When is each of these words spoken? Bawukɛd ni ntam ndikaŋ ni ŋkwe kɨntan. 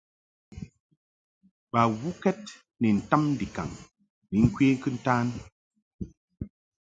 Bawukɛd 1.71 2.39
ni 2.79 2.89
ntam 2.97 3.23
ndikaŋ 3.33 3.69
ni 4.29 4.37
ŋkwe 4.45 4.65
kɨntan. 4.81 5.27